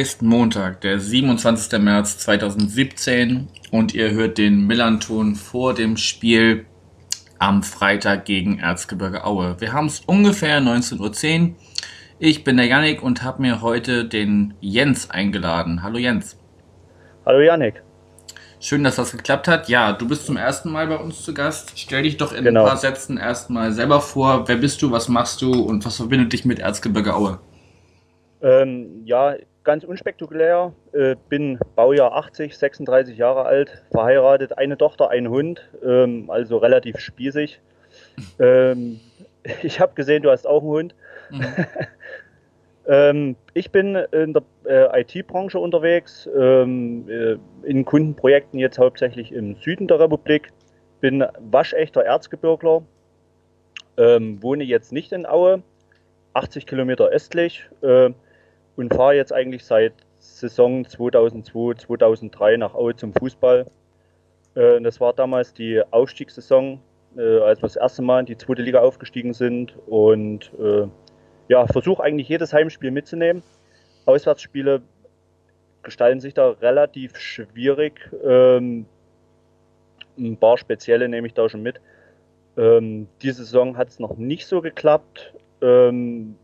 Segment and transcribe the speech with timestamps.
[0.00, 1.78] ist Montag, der 27.
[1.78, 6.64] März 2017 und ihr hört den Millanton vor dem Spiel
[7.38, 9.56] am Freitag gegen Erzgebirge Aue.
[9.60, 11.54] Wir haben es ungefähr 19.10 Uhr.
[12.18, 15.82] Ich bin der Yannick und habe mir heute den Jens eingeladen.
[15.82, 16.38] Hallo Jens.
[17.26, 17.82] Hallo Yannick.
[18.60, 19.68] Schön, dass das geklappt hat.
[19.68, 21.72] Ja, du bist zum ersten Mal bei uns zu Gast.
[21.78, 22.62] Stell dich doch in Genau.
[22.62, 24.48] ein paar Sätzen erstmal selber vor.
[24.48, 27.40] Wer bist du, was machst du und was verbindet dich mit Erzgebirge Aue?
[28.40, 29.34] Ähm, ja,
[29.64, 30.72] ganz unspektakulär.
[30.92, 36.98] Äh, bin Baujahr 80, 36 Jahre alt, verheiratet, eine Tochter, ein Hund, ähm, also relativ
[36.98, 37.60] spießig.
[38.38, 39.00] Ähm,
[39.62, 40.94] ich habe gesehen, du hast auch einen Hund.
[41.30, 41.44] Mhm.
[42.86, 49.54] Ähm, ich bin in der äh, IT-Branche unterwegs, ähm, äh, in Kundenprojekten jetzt hauptsächlich im
[49.56, 50.48] Süden der Republik.
[51.00, 52.82] Bin waschechter Erzgebirgler,
[53.98, 55.62] ähm, wohne jetzt nicht in Aue,
[56.34, 58.10] 80 Kilometer östlich äh,
[58.76, 63.66] und fahre jetzt eigentlich seit Saison 2002, 2003 nach Aue zum Fußball.
[64.54, 66.80] Äh, das war damals die Aufstiegssaison,
[67.16, 70.86] äh, als wir das erste Mal in die zweite Liga aufgestiegen sind und äh,
[71.48, 73.42] ja, versuche eigentlich jedes Heimspiel mitzunehmen.
[74.06, 74.82] Auswärtsspiele
[75.82, 78.10] gestalten sich da relativ schwierig.
[78.24, 78.86] Ähm,
[80.18, 81.80] ein paar spezielle nehme ich da schon mit.
[82.56, 85.34] Ähm, diese Saison hat es noch nicht so geklappt.
[85.60, 86.36] Ähm,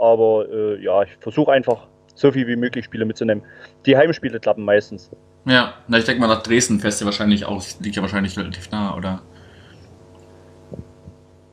[0.00, 3.44] aber äh, ja, ich versuche einfach so viel wie möglich Spiele mitzunehmen.
[3.86, 5.10] Die Heimspiele klappen meistens.
[5.46, 8.70] Ja, na, ich denke mal, nach Dresden fährst du wahrscheinlich auch, liegt ja wahrscheinlich relativ
[8.70, 9.22] nah, oder?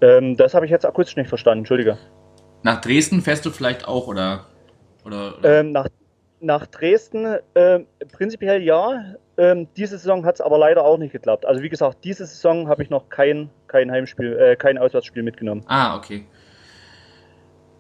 [0.02, 1.98] Ähm, das habe ich jetzt akustisch nicht verstanden, Entschuldige.
[2.64, 4.46] Nach Dresden fährst du vielleicht auch, oder?
[5.06, 5.60] Oder, oder?
[5.60, 5.88] Ähm, nach,
[6.40, 9.16] nach Dresden ähm, prinzipiell ja.
[9.38, 11.46] Ähm, diese Saison hat es aber leider auch nicht geklappt.
[11.46, 15.64] Also wie gesagt, diese Saison habe ich noch kein, kein Heimspiel, äh, kein Auswärtsspiel mitgenommen.
[15.68, 16.26] Ah, okay.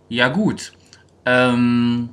[0.09, 0.73] Ja, gut.
[1.25, 2.09] Ähm,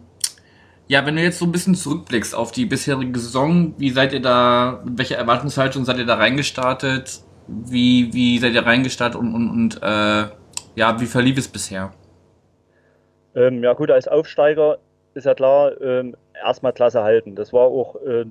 [0.88, 4.20] ja, wenn du jetzt so ein bisschen zurückblickst auf die bisherige Saison, wie seid ihr
[4.20, 7.20] da, mit welcher Erwartungshaltung seid ihr da reingestartet?
[7.46, 10.26] Wie, wie seid ihr reingestartet und, und, und äh,
[10.74, 11.92] ja, wie verlief es bisher?
[13.34, 14.78] Ähm, ja gut, als Aufsteiger
[15.14, 17.34] ist ja klar, ähm, erstmal Klasse halten.
[17.34, 18.24] Das war auch äh,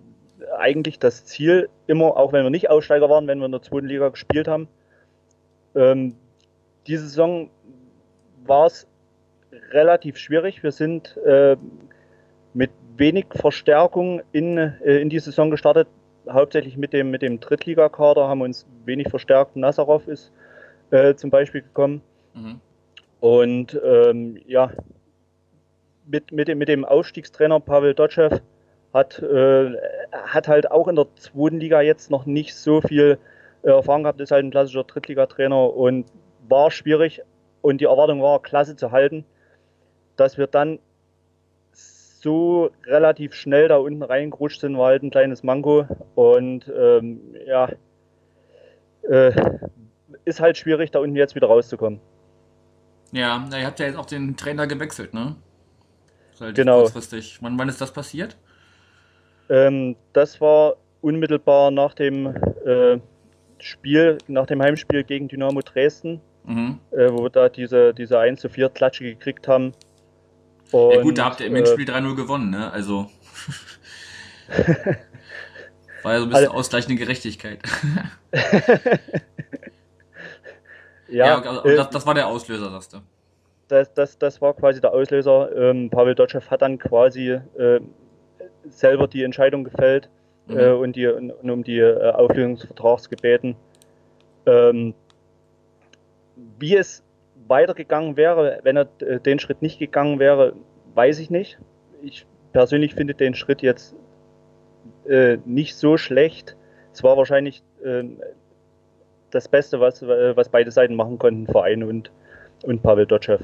[0.57, 3.87] eigentlich das Ziel, immer, auch wenn wir nicht Aufsteiger waren, wenn wir in der zweiten
[3.87, 4.67] Liga gespielt haben.
[5.75, 6.15] Ähm,
[6.87, 7.49] diese Saison
[8.45, 8.87] war es
[9.71, 10.63] relativ schwierig.
[10.63, 11.57] Wir sind äh,
[12.53, 15.87] mit wenig Verstärkung in, äh, in die Saison gestartet.
[16.29, 19.55] Hauptsächlich mit dem, mit dem Drittligakader haben wir uns wenig verstärkt.
[19.55, 20.31] Nazarov ist
[20.91, 22.01] äh, zum Beispiel gekommen.
[22.33, 22.59] Mhm.
[23.19, 24.71] Und ähm, ja,
[26.05, 28.29] mit, mit, dem, mit dem Aufstiegstrainer Pavel Dotschew
[28.93, 29.71] hat, äh,
[30.11, 33.17] hat halt auch in der zweiten Liga jetzt noch nicht so viel
[33.63, 36.05] äh, Erfahrung gehabt, ist halt ein klassischer Drittligatrainer und
[36.47, 37.21] war schwierig
[37.61, 39.23] und die Erwartung war, Klasse zu halten,
[40.21, 40.77] dass wir dann
[41.73, 47.69] so relativ schnell da unten reingerutscht sind, war halt ein kleines Manko und ähm, ja,
[49.09, 49.31] äh,
[50.25, 51.99] ist halt schwierig, da unten jetzt wieder rauszukommen.
[53.11, 55.35] Ja, ihr habt ja jetzt auch den Trainer gewechselt, ne?
[56.39, 56.81] Relativ Genau.
[56.81, 57.39] Kurzfristig.
[57.41, 58.37] Wann, wann ist das passiert?
[59.49, 62.27] Ähm, das war unmittelbar nach dem
[62.65, 62.99] äh,
[63.57, 66.79] Spiel, nach dem Heimspiel gegen Dynamo Dresden, Mhm.
[66.91, 69.73] äh, wo wir da diese, diese 1 zu 4 Klatsche gekriegt haben.
[70.71, 72.71] Ja Und, gut, da habt ihr im äh, Endspiel 3-0 gewonnen, ne?
[72.71, 73.09] Also.
[76.03, 77.59] War ja so ein bisschen Also- ausgleichende Gerechtigkeit.
[81.09, 82.97] ja, okay, also äh, das, das war der Auslöser, sagst du.
[83.67, 85.55] das, das, das war quasi der Auslöser.
[85.55, 87.79] Ähm, Pavel Dotschew hat dann quasi äh,
[88.69, 90.09] selber die Entscheidung gefällt
[90.47, 90.57] Mhm.
[90.57, 93.55] äh, und, die, und um die äh, Auflösung des Vertrags gebeten.
[94.47, 94.95] Ähm,
[96.57, 97.03] wie es
[97.51, 100.53] weitergegangen wäre, wenn er äh, den Schritt nicht gegangen wäre,
[100.95, 101.59] weiß ich nicht.
[102.01, 103.95] Ich persönlich finde den Schritt jetzt
[105.07, 106.55] äh, nicht so schlecht.
[106.93, 108.03] Es war wahrscheinlich äh,
[109.29, 112.11] das Beste, was, äh, was beide Seiten machen konnten, Verein und,
[112.63, 113.37] und Pavel Dotschew.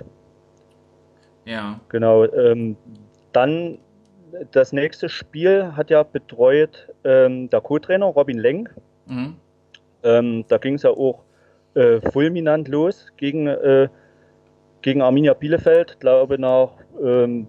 [1.45, 1.80] Ja.
[1.89, 2.25] Genau.
[2.25, 2.75] Ähm,
[3.33, 3.77] dann
[4.51, 8.74] das nächste Spiel hat ja betreut ähm, der Co-Trainer Robin Lenk.
[9.06, 9.36] Mhm.
[10.04, 11.24] Ähm, da ging es ja auch
[11.74, 13.88] äh, fulminant los gegen, äh,
[14.87, 15.99] gegen Arminia Bielefeld.
[15.99, 16.71] Glaube nach,
[17.03, 17.45] ähm,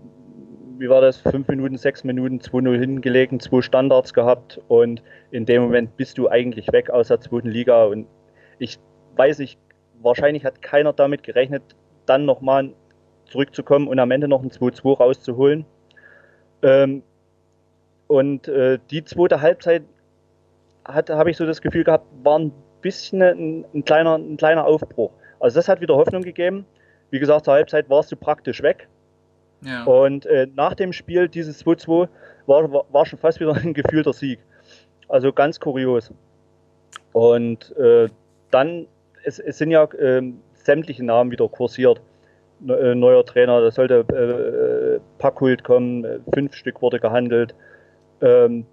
[0.77, 5.63] wie war das, fünf Minuten, sechs Minuten, 2-0 hingelegen, zwei Standards gehabt und in dem
[5.63, 7.85] Moment bist du eigentlich weg aus der zweiten Liga.
[7.85, 8.09] Und
[8.59, 8.81] ich
[9.15, 9.57] weiß nicht,
[10.03, 11.63] wahrscheinlich hat keiner damit gerechnet,
[12.07, 12.73] dann nochmal
[13.27, 15.65] zurückzukommen und am Ende noch ein 2-2 rauszuholen.
[16.63, 17.05] Ähm,
[18.09, 19.85] und äh, die zweite Halbzeit
[20.85, 22.51] habe ich so das Gefühl gehabt, war ein
[22.83, 25.13] bisschen ein, ein, kleiner, ein kleiner Aufbruch.
[25.39, 26.67] Also das hat wieder Hoffnung gegeben.
[27.11, 28.89] Wie gesagt, zur Halbzeit warst du praktisch weg.
[29.63, 29.85] Ja.
[29.85, 32.09] Und äh, nach dem Spiel, dieses 2-2,
[32.47, 34.41] war, war schon fast wieder ein gefühlter Sieg.
[35.09, 36.13] Also ganz kurios.
[37.13, 38.09] Und äh,
[38.51, 38.87] dann,
[39.25, 40.23] es, es, sind ja äh,
[40.55, 42.01] sämtliche Namen wieder kursiert.
[42.61, 47.55] Ne, neuer Trainer, da sollte äh, Packhult kommen, fünf Stück wurde gehandelt.
[48.21, 48.67] Ähm,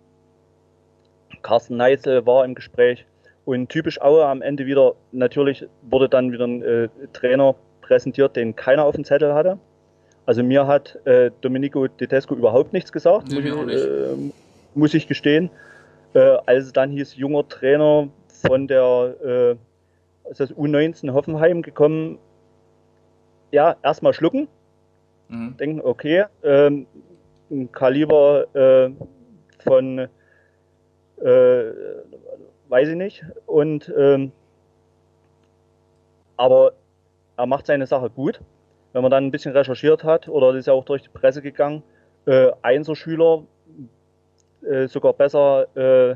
[1.42, 3.06] Carsten Neitzel war im Gespräch.
[3.46, 7.56] Und typisch Aue am Ende wieder, natürlich wurde dann wieder ein äh, Trainer
[7.86, 9.60] präsentiert, den keiner auf dem Zettel hatte.
[10.26, 14.32] Also mir hat äh, Domenico Tedesco überhaupt nichts gesagt, nee, muss, ich, äh,
[14.74, 15.52] muss, ich, gestehen.
[16.14, 18.08] Äh, als dann hieß, junger Trainer
[18.42, 22.18] von der äh, ist das U19 Hoffenheim gekommen,
[23.52, 24.48] ja, erstmal schlucken,
[25.30, 25.56] mhm.
[25.58, 26.88] denken, okay, ähm,
[27.52, 28.90] ein Kaliber äh,
[29.64, 31.64] von, äh,
[32.70, 34.32] weiß ich nicht, und ähm,
[36.38, 36.74] aber
[37.38, 38.40] er macht seine Sache gut.
[38.94, 41.42] Wenn man dann ein bisschen recherchiert hat, oder das ist ja auch durch die Presse
[41.42, 41.84] gegangen,
[42.26, 43.44] äh, Einserschüler
[44.64, 46.16] äh, sogar besser äh,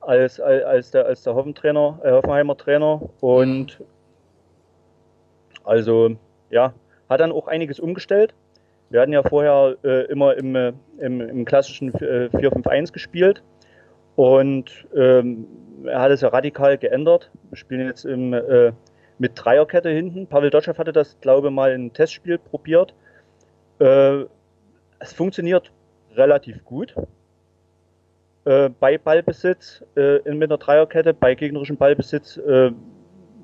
[0.00, 3.00] als, als, der, als der Hoffentrainer, äh, Hoffenheimer Trainer.
[3.20, 3.80] Und
[5.64, 6.16] also
[6.50, 6.74] ja,
[7.08, 8.34] hat dann auch einiges umgestellt.
[8.90, 13.42] Wir hatten ja vorher äh, immer im, äh, im, im klassischen äh, 4-5-1 gespielt
[14.16, 15.46] und ähm,
[15.84, 17.30] er hat es ja radikal geändert.
[17.50, 18.72] Wir spielen jetzt im, äh,
[19.18, 20.26] mit Dreierkette hinten.
[20.26, 22.94] Pavel Dotschew hatte das, glaube ich, mal im Testspiel probiert.
[23.78, 24.24] Äh,
[24.98, 25.72] es funktioniert
[26.14, 26.94] relativ gut.
[28.44, 32.34] Äh, bei Ballbesitz in, mit einer Dreierkette, bei gegnerischem Ballbesitz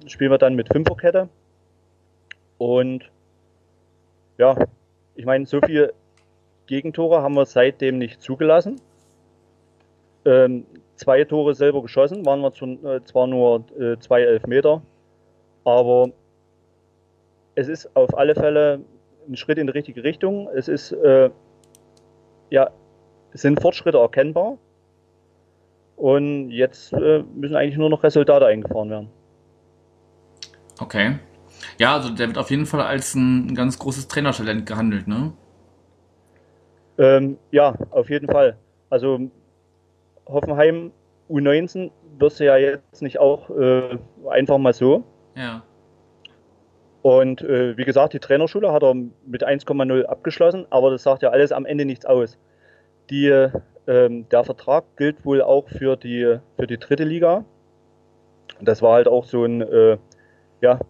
[0.06, 1.28] spielen wir dann mit Fünferkette.
[2.58, 3.10] Und
[4.38, 4.56] ja,
[5.14, 5.94] ich meine, so viele
[6.66, 8.80] Gegentore haben wir seitdem nicht zugelassen.
[10.24, 10.66] Ähm,
[10.96, 14.82] zwei Tore selber geschossen, waren wir äh, zwar nur äh, zwei Elfmeter,
[15.64, 16.10] aber
[17.54, 18.80] es ist auf alle Fälle
[19.28, 20.48] ein Schritt in die richtige Richtung.
[20.54, 21.30] Es ist, äh,
[22.50, 22.70] ja,
[23.32, 24.58] es sind Fortschritte erkennbar.
[25.96, 29.10] Und jetzt äh, müssen eigentlich nur noch Resultate eingefahren werden.
[30.80, 31.18] Okay.
[31.78, 35.32] Ja, also der wird auf jeden Fall als ein ganz großes Trainertalent gehandelt, ne?
[36.98, 38.56] Ähm, ja, auf jeden Fall.
[38.90, 39.30] Also
[40.26, 40.92] Hoffenheim
[41.30, 45.04] U19 wirst du ja jetzt nicht auch äh, einfach mal so.
[45.34, 45.62] Ja.
[47.02, 51.28] Und äh, wie gesagt, die Trainerschule hat er mit 1,0 abgeschlossen, aber das sagt ja
[51.28, 52.38] alles am Ende nichts aus.
[53.10, 53.50] Die, äh,
[53.86, 57.44] der Vertrag gilt wohl auch für die, für die dritte Liga.
[58.62, 59.98] Das war halt auch so ein, äh,
[60.62, 60.80] ja,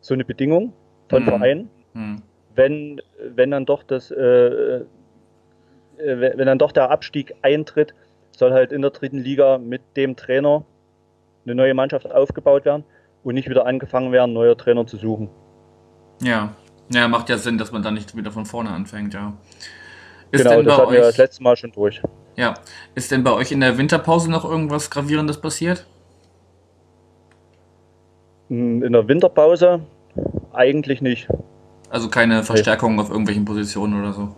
[0.00, 0.72] so eine Bedingung
[1.10, 1.26] von mhm.
[1.26, 1.70] Vereinen.
[1.92, 2.22] Mhm.
[2.54, 3.02] Wenn,
[3.34, 4.84] wenn dann doch das, äh, äh
[5.98, 7.92] wenn dann doch der Abstieg eintritt,
[8.30, 10.64] soll halt in der dritten Liga mit dem Trainer
[11.44, 12.84] eine neue Mannschaft aufgebaut werden
[13.24, 15.28] und nicht wieder angefangen werden, neue Trainer zu suchen.
[16.22, 16.50] Ja,
[16.90, 19.34] ja, macht ja Sinn, dass man dann nicht wieder von vorne anfängt, ja.
[20.30, 22.02] Ist genau, das hatten wir das letzte Mal schon durch.
[22.36, 22.54] Ja,
[22.94, 25.86] ist denn bei euch in der Winterpause noch irgendwas Gravierendes passiert?
[28.48, 29.80] Hm, in der Winterpause
[30.52, 31.28] eigentlich nicht.
[31.90, 33.02] Also keine Verstärkung nee.
[33.02, 34.28] auf irgendwelchen Positionen oder so?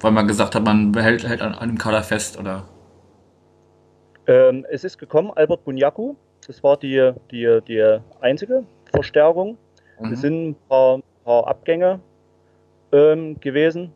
[0.00, 2.64] Weil man gesagt hat, man behält hält an einem Kader fest, oder?
[4.26, 6.14] Ähm, es ist gekommen, Albert Bunyaku.
[6.46, 9.56] Das war die, die, die einzige Verstärkung.
[10.00, 10.12] Mhm.
[10.12, 12.00] Es sind ein paar, paar Abgänge
[12.92, 13.92] ähm, gewesen.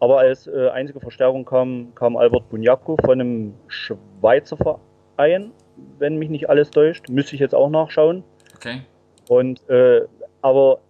[0.00, 5.52] Aber als äh, einzige Verstärkung kam, kam Albert Bunyaku von einem Schweizer Verein,
[5.98, 7.08] wenn mich nicht alles täuscht.
[7.08, 8.22] Müsste ich jetzt auch nachschauen.
[8.56, 8.82] Okay.
[9.28, 10.02] Und äh,
[10.42, 10.80] aber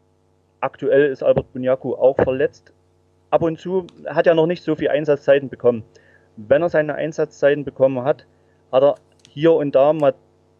[0.60, 2.72] aktuell ist Albert Bunyaku auch verletzt.
[3.30, 5.84] Ab und zu hat er noch nicht so viel Einsatzzeiten bekommen.
[6.36, 8.26] Wenn er seine Einsatzzeiten bekommen hat,
[8.72, 8.94] hat er
[9.28, 10.14] hier und da mal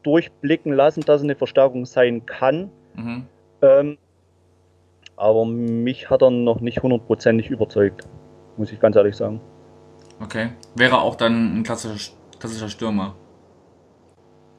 [0.04, 2.70] durchblicken lassen, dass er eine Verstärkung sein kann.
[2.94, 3.26] Mhm.
[3.62, 3.98] Ähm,
[5.16, 8.06] aber mich hat er noch nicht hundertprozentig überzeugt,
[8.56, 9.40] muss ich ganz ehrlich sagen.
[10.22, 10.50] Okay.
[10.76, 13.14] Wäre auch dann ein klassischer, klassischer Stürmer.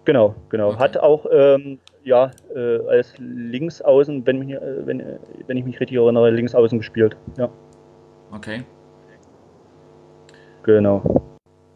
[0.06, 0.70] Genau, genau.
[0.70, 0.80] Okay.
[0.80, 5.80] Hat auch ähm, ja, äh, als Linksaußen, wenn, mich, äh, wenn, äh, wenn ich mich
[5.80, 7.18] richtig erinnere, Linksaußen gespielt.
[7.38, 7.50] Ja.
[8.32, 8.64] Okay.
[10.64, 11.35] Genau.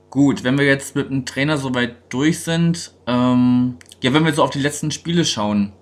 [0.09, 4.43] Gut, wenn wir jetzt mit dem Trainer soweit durch sind, ähm, ja, wenn wir so
[4.43, 5.73] auf die letzten Spiele schauen.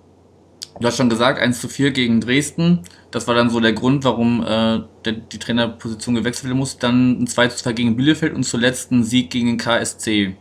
[0.80, 2.82] Du hast schon gesagt, 1 zu 4 gegen Dresden.
[3.10, 6.78] Das war dann so der Grund, warum äh, der, die Trainerposition gewechselt werden muss.
[6.78, 10.36] Dann ein 2 zu 2 gegen Bielefeld und zuletzt ein Sieg gegen den KSC.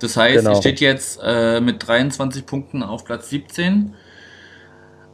[0.00, 0.50] Das heißt, genau.
[0.50, 3.94] ihr steht jetzt äh, mit 23 Punkten auf Platz 17,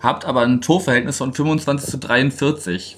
[0.01, 2.97] habt aber ein Torverhältnis von 25 zu 43.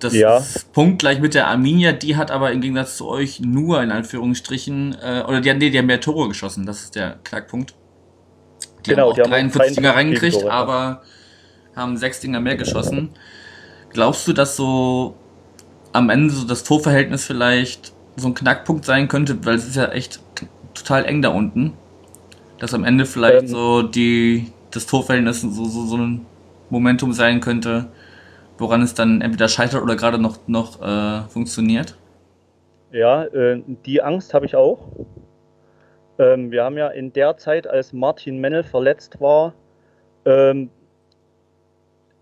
[0.00, 0.36] Das Ja.
[0.38, 4.96] ist punktgleich mit der Arminia, die hat aber im Gegensatz zu euch nur in Anführungsstrichen,
[5.02, 7.74] äh, oder die, haben- nee, die haben mehr Tore geschossen, das ist der Knackpunkt.
[8.86, 11.02] Die Genau, haben auch die haben 43 Dinger 43 reingekriegt, aber
[11.74, 13.10] haben sechs Dinger mehr geschossen.
[13.92, 15.16] Glaubst du, dass so
[15.92, 19.86] am Ende so das Torverhältnis vielleicht so ein Knackpunkt sein könnte, weil es ist ja
[19.86, 20.20] echt
[20.74, 21.72] total eng da unten,
[22.58, 23.48] dass am Ende vielleicht Ähm.
[23.48, 26.26] so die das Torverhältnis so, so, so ein
[26.70, 27.88] Momentum sein könnte,
[28.58, 31.96] woran es dann entweder scheitert oder gerade noch, noch äh, funktioniert?
[32.92, 34.78] Ja, äh, die Angst habe ich auch.
[36.18, 39.54] Ähm, wir haben ja in der Zeit, als Martin Mennel verletzt war,
[40.24, 40.70] ähm,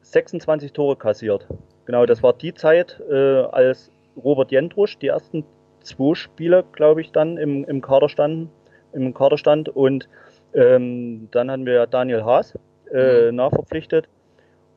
[0.03, 1.47] 26 Tore kassiert.
[1.87, 3.91] Genau, das war die Zeit, äh, als
[4.23, 5.45] Robert Jendrusch die ersten
[5.83, 8.51] zwei Spiele, glaube ich, dann im, im Kader standen,
[8.93, 10.09] im Kader stand und
[10.55, 12.59] ähm, dann hatten wir ja Daniel Haas
[12.93, 14.09] äh, nachverpflichtet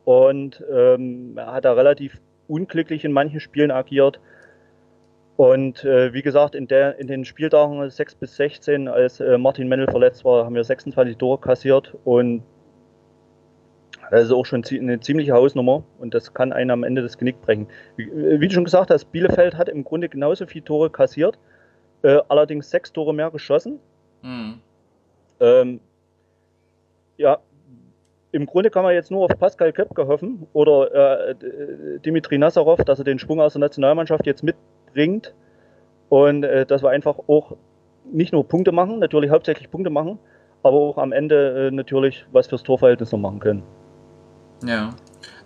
[0.05, 4.19] und ähm, er hat da relativ unglücklich in manchen Spielen agiert.
[5.37, 9.69] Und äh, wie gesagt, in, der, in den Spieltagen 6 bis 16, als äh, Martin
[9.69, 12.43] Mennel verletzt war, haben wir 26 Tore kassiert und
[14.11, 17.41] das ist auch schon eine ziemliche Hausnummer und das kann einen am Ende das Genick
[17.41, 17.67] brechen.
[17.95, 21.37] Wie, äh, wie du schon gesagt hast, Bielefeld hat im Grunde genauso viele Tore kassiert,
[22.01, 23.79] äh, allerdings sechs Tore mehr geschossen.
[24.23, 24.59] Hm.
[25.39, 25.79] Ähm,
[27.17, 27.39] ja,
[28.31, 32.83] im Grunde kann man jetzt nur auf Pascal Köpke hoffen oder äh, D- Dimitri Nazarov,
[32.83, 35.33] dass er den Schwung aus der Nationalmannschaft jetzt mitbringt
[36.09, 37.55] und äh, dass wir einfach auch
[38.11, 40.19] nicht nur Punkte machen, natürlich hauptsächlich Punkte machen,
[40.63, 43.63] aber auch am Ende äh, natürlich was fürs Torverhältnis noch machen können.
[44.63, 44.91] Ja.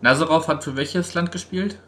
[0.02, 1.80] Nazarov hat für welches Land gespielt?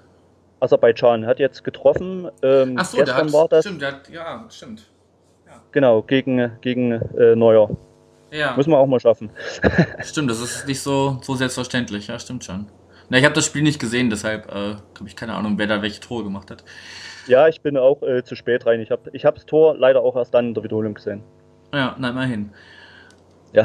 [0.59, 2.29] Aserbaidschan hat jetzt getroffen.
[2.41, 4.89] Ähm, Ach so, der hat, war das stimmt, der hat, ja, stimmt.
[5.71, 7.69] genau gegen gegen äh, Neuer.
[8.35, 9.29] Ja, Muss man auch mal schaffen.
[10.03, 12.67] stimmt, das ist nicht so, so selbstverständlich, ja, stimmt schon.
[13.09, 15.81] Na, ich habe das Spiel nicht gesehen, deshalb äh, habe ich keine Ahnung, wer da
[15.81, 16.63] welche Tore gemacht hat.
[17.27, 18.81] Ja, ich bin auch äh, zu spät rein.
[18.81, 21.23] Ich habe ich hab das Tor leider auch erst dann in der Wiederholung gesehen.
[21.73, 22.51] Ja, na immerhin.
[23.53, 23.63] Ja.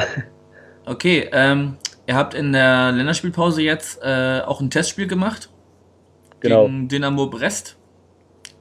[0.87, 5.51] Okay, ähm, ihr habt in der Länderspielpause jetzt äh, auch ein Testspiel gemacht
[6.41, 6.67] Genau.
[6.67, 7.77] gegen Dynamo Brest.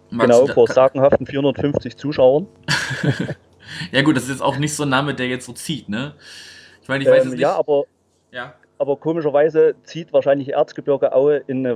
[0.09, 2.47] Magst Genau, vor sagenhaften 450 Zuschauern.
[3.91, 6.13] Ja gut, das ist jetzt auch nicht so ein Name, der jetzt so zieht, ne?
[6.81, 7.41] Ich meine, ich weiß Ähm, es nicht.
[7.41, 7.83] ja, aber,
[8.31, 8.53] ja.
[8.77, 11.75] aber komischerweise zieht wahrscheinlich Erzgebirge Aue in äh,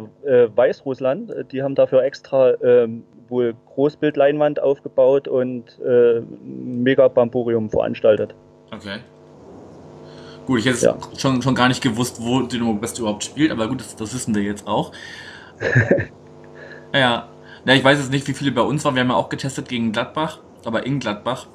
[0.55, 1.31] Weißrussland.
[1.51, 8.33] Die haben dafür extra ähm, wohl Großbildleinwand aufgebaut und äh, Mega-Bamborium veranstaltet.
[8.73, 8.97] Okay.
[10.45, 10.97] Gut, ich hätte Ja.
[11.17, 14.35] schon, schon gar nicht gewusst, wo Dynamo Brest überhaupt spielt, aber gut, das, das wissen
[14.35, 14.91] wir jetzt auch.
[16.93, 17.29] ja.
[17.65, 18.95] ja, ich weiß jetzt nicht, wie viele bei uns waren.
[18.95, 21.47] Wir haben ja auch getestet gegen Gladbach, aber in Gladbach.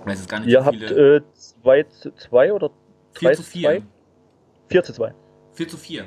[0.00, 1.16] Ich weiß jetzt gar nicht, Ihr habt viele.
[1.16, 1.20] äh,
[1.62, 2.70] 2 zu 2 oder
[3.14, 3.82] 4 3 zu 4.
[4.68, 5.14] 4 zu 2.
[5.54, 6.04] 4 zu 4.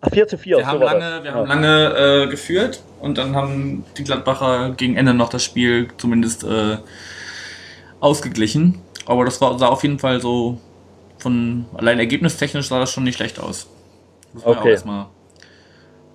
[0.00, 0.56] Ach, 4 zu 4.
[0.58, 5.14] Wir haben lange, wir haben lange äh, geführt und dann haben die Gladbacher gegen Ende
[5.14, 6.78] noch das Spiel zumindest äh,
[8.00, 8.80] ausgeglichen.
[9.06, 10.58] Aber das war, sah auf jeden Fall so
[11.18, 13.68] von allein ergebnistechnisch sah das schon nicht schlecht aus.
[14.32, 14.72] Muss man ja auch Okay.
[14.72, 15.06] erstmal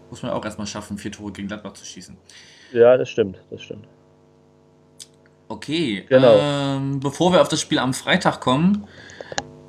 [0.10, 2.16] muss man auch erstmal schaffen, vier Tore gegen Gladbach zu schießen.
[2.72, 3.86] Ja, das stimmt, das stimmt.
[5.50, 6.36] Okay, Genau.
[6.40, 8.88] ähm, bevor wir auf das Spiel am Freitag kommen,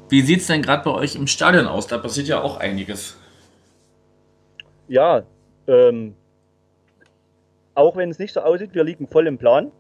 [0.09, 1.87] wie sieht es denn gerade bei euch im Stadion aus?
[1.87, 3.17] Da passiert ja auch einiges.
[4.89, 5.23] Ja,
[5.67, 6.15] ähm,
[7.75, 9.71] auch wenn es nicht so aussieht, wir liegen voll im Plan.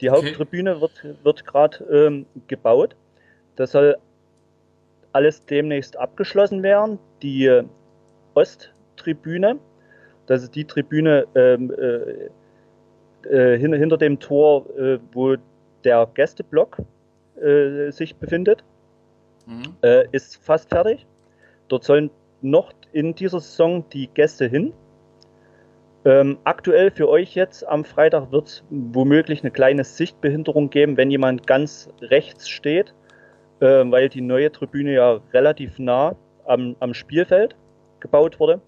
[0.00, 0.28] Die Okay.
[0.28, 0.92] Haupttribüne wird,
[1.24, 2.94] wird gerade ähm, gebaut.
[3.56, 3.96] Das soll
[5.12, 6.98] alles demnächst abgeschlossen werden.
[7.22, 7.64] Die äh,
[8.34, 9.58] Osttribüne,
[10.26, 12.28] das ist die Tribüne ähm, äh,
[13.26, 15.36] äh, hin, hinter dem Tor, äh, wo
[15.84, 16.78] der Gästeblock
[17.40, 18.64] äh, sich befindet
[19.50, 19.74] Mhm.
[19.82, 21.06] äh, ist fast fertig.
[21.68, 22.10] Dort sollen
[22.40, 24.72] noch in dieser Saison die Gäste hin.
[26.04, 31.10] Ähm, aktuell für euch jetzt am Freitag wird es womöglich eine kleine Sichtbehinderung geben, wenn
[31.10, 32.94] jemand ganz rechts steht,
[33.60, 37.54] äh, weil die neue Tribüne ja relativ nah am, am Spielfeld
[38.00, 38.62] gebaut wurde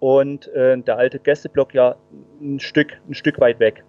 [0.00, 1.94] und äh, der alte Gästeblock ja
[2.40, 3.84] ein Stück, ein Stück weit weg.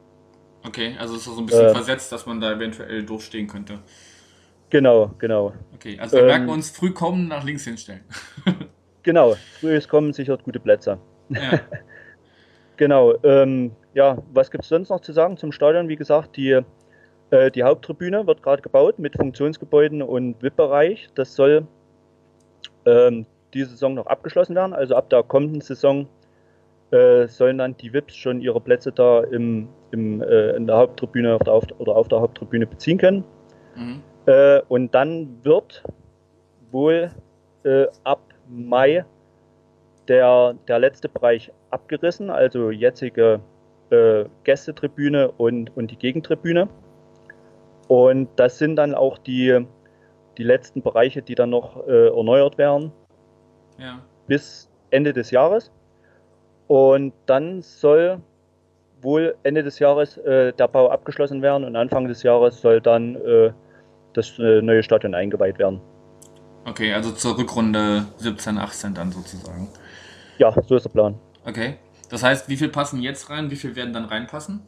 [0.65, 1.73] Okay, also ist das so ein bisschen Äh.
[1.73, 3.79] versetzt, dass man da eventuell durchstehen könnte.
[4.69, 5.53] Genau, genau.
[5.75, 8.01] Okay, also wir Ähm, merken uns früh kommen, nach links hinstellen.
[9.03, 10.97] Genau, frühes Kommen sichert gute Plätze.
[11.29, 11.59] ja.
[12.77, 15.89] Genau, ähm, ja, was gibt es sonst noch zu sagen zum Stadion?
[15.89, 16.59] Wie gesagt, die,
[17.29, 21.09] äh, die Haupttribüne wird gerade gebaut mit Funktionsgebäuden und VIP-Bereich.
[21.13, 21.67] Das soll
[22.85, 24.73] ähm, diese Saison noch abgeschlossen werden.
[24.73, 26.07] Also ab der kommenden Saison
[26.93, 31.33] äh, sollen dann die VIPs schon ihre Plätze da im, im, äh, in der Haupttribüne
[31.33, 33.23] auf der, auf, oder auf der Haupttribüne beziehen können.
[33.75, 34.01] Mhm.
[34.27, 35.83] Äh, und dann wird
[36.69, 37.09] wohl
[37.63, 39.05] äh, ab Mai
[40.07, 43.39] der, der letzte Bereich abgerissen, also jetzige
[43.89, 46.67] äh, Gästetribüne und, und die Gegentribüne.
[47.87, 49.65] Und das sind dann auch die,
[50.37, 52.91] die letzten Bereiche, die dann noch äh, erneuert werden.
[53.79, 53.99] Ja.
[54.27, 55.71] Bis Ende des Jahres.
[56.67, 58.19] Und dann soll
[59.01, 63.15] wohl Ende des Jahres äh, der Bau abgeschlossen werden und Anfang des Jahres soll dann
[63.15, 63.51] äh,
[64.13, 65.81] das äh, neue Stadion eingeweiht werden.
[66.65, 69.67] Okay, also zur Rückrunde 17, 18 dann sozusagen.
[70.37, 71.19] Ja, so ist der Plan.
[71.45, 71.75] Okay.
[72.09, 73.51] Das heißt, wie viel passen jetzt rein?
[73.51, 74.61] Wie viel werden dann reinpassen?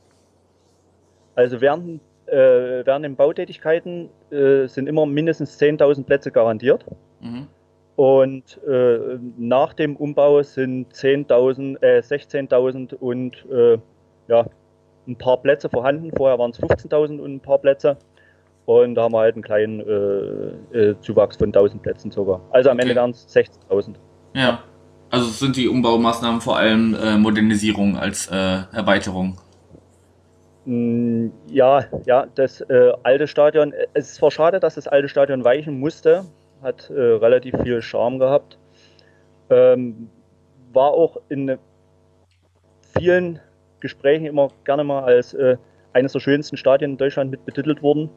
[1.36, 6.86] Also während, äh, während den Bautätigkeiten äh, sind immer mindestens 10.000 Plätze garantiert.
[7.22, 7.48] Mhm.
[7.96, 13.78] Und äh, nach dem Umbau sind 10.000, äh, 16.000 und äh,
[14.28, 14.46] ja,
[15.08, 16.12] ein paar Plätze vorhanden.
[16.16, 17.98] Vorher waren es 15.000 und ein paar Plätze.
[18.66, 22.42] Und da haben wir halt einen kleinen äh, äh, Zuwachs von 1000 Plätzen sogar.
[22.52, 22.84] Also am okay.
[22.84, 23.96] Ende wären es 16.000.
[24.34, 24.60] Ja.
[25.12, 29.38] Also sind die Umbaumaßnahmen vor allem äh, Modernisierung als Erweiterung?
[30.66, 35.44] Mm, ja, ja, das äh, alte Stadion, es ist zwar schade, dass das alte Stadion
[35.44, 36.26] weichen musste,
[36.66, 38.58] hat äh, relativ viel Charme gehabt.
[39.50, 40.10] Ähm,
[40.74, 41.58] war auch in
[42.98, 43.40] vielen
[43.80, 45.58] Gesprächen immer gerne mal als äh,
[45.94, 48.10] eines der schönsten Stadien in Deutschland mit betitelt worden.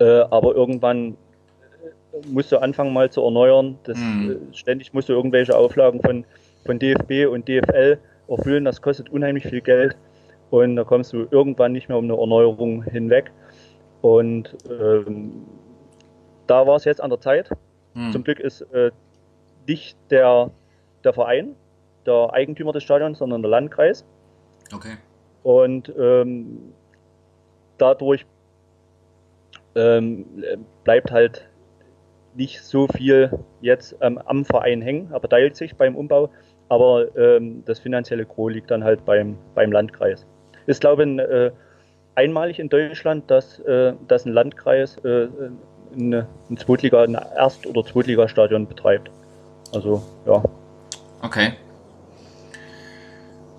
[0.00, 1.12] Äh, aber irgendwann
[2.12, 3.78] äh, musst du anfangen mal zu erneuern.
[3.84, 4.50] Das, mhm.
[4.50, 6.24] äh, ständig musst du irgendwelche Auflagen von,
[6.66, 7.98] von DFB und DFL
[8.28, 8.64] erfüllen.
[8.64, 9.96] Das kostet unheimlich viel Geld.
[10.50, 13.30] Und da kommst du irgendwann nicht mehr um eine Erneuerung hinweg.
[14.02, 15.46] Und ähm,
[16.46, 17.50] da war es jetzt an der Zeit.
[17.94, 18.12] Mhm.
[18.12, 18.90] Zum Glück ist äh,
[19.66, 20.50] nicht der,
[21.04, 21.54] der Verein,
[22.06, 24.04] der Eigentümer des Stadions, sondern der Landkreis.
[24.74, 24.96] Okay.
[25.42, 26.72] Und ähm,
[27.78, 28.26] dadurch
[29.74, 30.26] ähm,
[30.84, 31.48] bleibt halt
[32.34, 36.30] nicht so viel jetzt ähm, am Verein hängen, aber teilt sich beim Umbau.
[36.68, 40.26] Aber ähm, das finanzielle Gros liegt dann halt beim, beim Landkreis.
[40.66, 41.50] Ist, glaube ich, äh,
[42.14, 45.28] einmalig in Deutschland, dass, äh, dass ein Landkreis äh,
[45.96, 49.10] eine, ein Zweitliga, ein Erst- oder Zweitligastadion betreibt.
[49.74, 50.42] Also, ja.
[51.22, 51.52] Okay.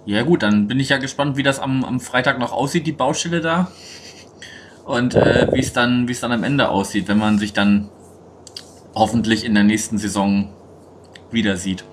[0.06, 2.92] Ja gut, dann bin ich ja gespannt, wie das am, am Freitag noch aussieht, die
[2.92, 3.72] Baustelle da.
[4.86, 7.90] Und äh, wie es dann, es dann am Ende aussieht, wenn man sich dann
[8.96, 10.50] hoffentlich in der nächsten Saison
[11.32, 11.86] wieder sieht.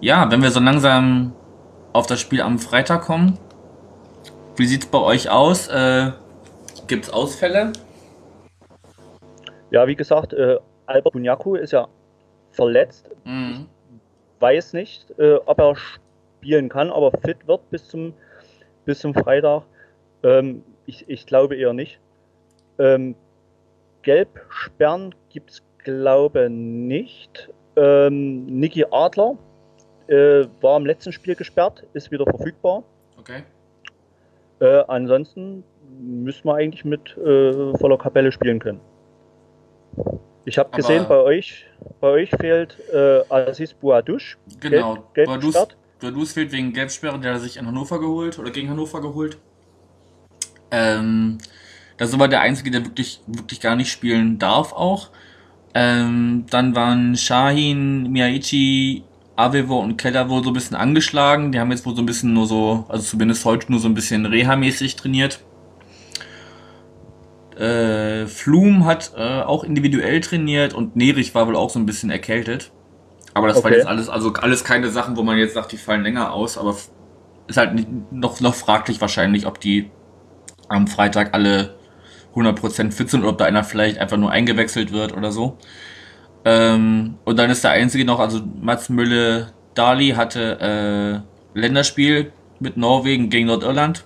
[0.00, 1.32] Ja, wenn wir so langsam
[1.94, 3.38] auf das Spiel am Freitag kommen,
[4.56, 5.68] wie sieht es bei euch aus?
[5.68, 6.12] Äh,
[6.86, 7.72] Gibt es Ausfälle?
[9.70, 11.88] Ja, wie gesagt, äh, Albert Bunyaku ist ja
[12.52, 13.10] verletzt.
[13.24, 13.66] Mhm.
[14.34, 18.14] Ich weiß nicht, äh, ob er spielen kann, aber fit wird bis zum,
[18.84, 19.62] bis zum Freitag.
[20.22, 21.98] Ähm, ich, ich glaube eher nicht.
[22.78, 23.14] Ähm,
[24.02, 27.48] Gelbsperren gibt es, glaube nicht.
[27.76, 29.36] Ähm, Niki Adler
[30.08, 32.82] äh, war im letzten Spiel gesperrt, ist wieder verfügbar.
[33.18, 33.42] Okay.
[34.60, 35.64] Äh, ansonsten
[36.00, 38.80] müssen wir eigentlich mit äh, voller Kapelle spielen können.
[40.44, 41.66] Ich habe gesehen, bei euch,
[42.00, 44.36] bei euch fehlt äh, Aziz Bouadouche.
[44.60, 49.00] Genau, Gelb, Bouadouche fehlt wegen Gelbsperre, der hat sich in Hannover geholt oder gegen Hannover
[49.00, 49.38] geholt.
[50.70, 51.38] Ähm,
[51.96, 55.10] das ist aber der Einzige, der wirklich, wirklich gar nicht spielen darf auch.
[55.74, 59.04] Ähm, dann waren Shahin, Miyaichi,
[59.36, 61.52] Avevo und Keller wohl so ein bisschen angeschlagen.
[61.52, 63.94] Die haben jetzt wohl so ein bisschen nur so, also zumindest heute nur so ein
[63.94, 65.40] bisschen Reha-mäßig trainiert.
[67.56, 72.10] Äh, Flum hat äh, auch individuell trainiert und Nerich war wohl auch so ein bisschen
[72.10, 72.72] erkältet.
[73.34, 73.64] Aber das okay.
[73.64, 76.56] war jetzt alles, also alles keine Sachen, wo man jetzt sagt, die fallen länger aus,
[76.58, 76.74] aber
[77.48, 79.90] ist halt noch, noch fraglich wahrscheinlich, ob die
[80.68, 81.76] am Freitag alle
[82.34, 85.58] 100% fit sind oder ob da einer vielleicht einfach nur eingewechselt wird oder so.
[86.44, 92.76] Ähm, und dann ist der einzige noch, also Mats Mülle Dali hatte äh, Länderspiel mit
[92.76, 94.04] Norwegen gegen Nordirland.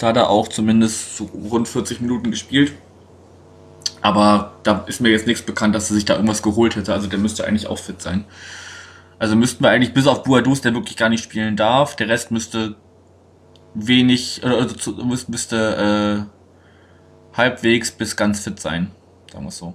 [0.00, 2.72] Da hat er auch zumindest so rund 40 Minuten gespielt.
[4.00, 6.94] Aber da ist mir jetzt nichts bekannt, dass er sich da irgendwas geholt hätte.
[6.94, 8.24] Also der müsste eigentlich auch fit sein.
[9.18, 11.96] Also müssten wir eigentlich bis auf Buadus, der wirklich gar nicht spielen darf.
[11.96, 12.76] Der Rest müsste
[13.74, 14.74] wenig, also
[15.28, 18.90] müsste äh, halbwegs bis ganz fit sein,
[19.30, 19.74] sagen wir es so.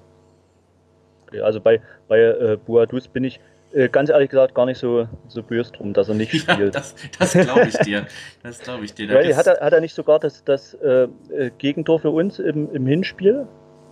[1.44, 3.55] Also bei, bei äh, Buadus bin ich äh,
[3.92, 6.60] ganz ehrlich gesagt gar nicht so, so böse drum, dass er nicht spielt.
[6.60, 8.06] Ja, das das glaube ich dir.
[8.44, 9.06] Das glaube ich dir.
[9.06, 12.74] Ja, hat, er, hat er nicht sogar das, das äh, äh, Gegentor für uns im,
[12.74, 13.48] im Hinspiel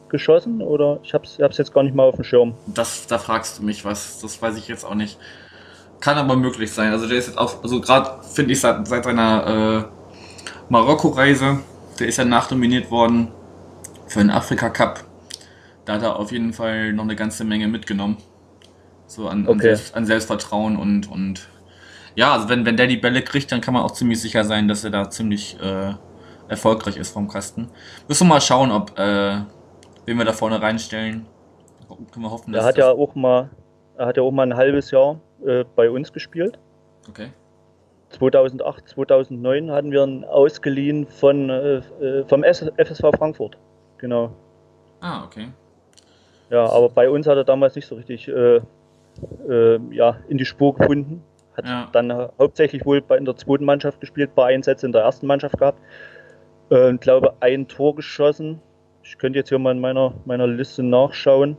[0.10, 0.62] geschossen?
[0.62, 2.56] Oder ich habe es jetzt gar nicht mal auf dem Schirm.
[2.68, 4.22] Das, da fragst du mich was.
[4.22, 5.20] Das weiß ich jetzt auch nicht.
[6.00, 6.92] Kann aber möglich sein.
[6.92, 11.60] Also der ist jetzt auch, also gerade finde ich seit, seit seiner äh, Marokko-Reise,
[12.00, 13.30] der ist ja nachnominiert worden
[14.08, 15.04] für den Afrika Cup.
[15.86, 18.18] Da hat er auf jeden Fall noch eine ganze Menge mitgenommen.
[19.14, 19.76] So an, an, Okay.
[19.76, 21.48] Selbst, an Selbstvertrauen und, und
[22.16, 24.68] ja, also wenn, wenn der die Bälle kriegt, dann kann man auch ziemlich sicher sein,
[24.68, 25.94] dass er da ziemlich äh,
[26.48, 27.70] erfolgreich ist vom Kasten.
[28.08, 29.38] Müssen wir mal schauen, ob äh,
[30.06, 31.28] wen wir da vorne reinstellen.
[32.12, 33.50] Können wir hoffen, Er hat ja auch mal,
[33.98, 36.58] er hat ja auch mal ein halbes Jahr äh, bei uns gespielt.
[37.08, 37.30] Okay.
[38.10, 43.58] 2008, 2009 hatten wir ihn ausgeliehen von, äh, äh, vom FSV Frankfurt.
[43.98, 44.32] Genau.
[45.02, 45.50] Ah, okay.
[46.50, 48.62] Ja, aber bei uns hat er damals nicht so richtig äh,
[49.50, 51.24] äh, ja, in die Spur gefunden.
[51.56, 51.88] Hat Ja.
[51.92, 55.58] dann hauptsächlich wohl bei, in der zweiten Mannschaft gespielt, bei Einsätzen in der ersten Mannschaft
[55.58, 55.80] gehabt.
[56.70, 58.60] Äh, und glaube, ein Tor geschossen.
[59.04, 61.58] Ich könnte jetzt hier mal in meiner, meiner Liste nachschauen.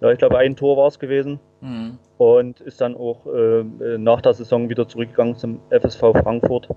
[0.00, 1.38] Ja, ich glaube, ein Tor war es gewesen.
[1.60, 1.98] Mhm.
[2.16, 3.64] Und ist dann auch äh,
[3.98, 6.68] nach der Saison wieder zurückgegangen zum FSV Frankfurt.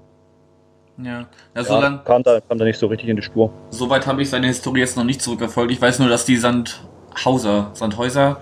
[0.97, 1.25] Ja.
[1.55, 3.51] ja, so, Ja, lang, kam, da, kam da nicht so richtig in die Spur.
[3.69, 5.71] so weit habe ich seine Historie jetzt noch nicht zurückverfolgt.
[5.71, 8.41] Ich weiß nur, dass die Sandhauser, Sandhäuser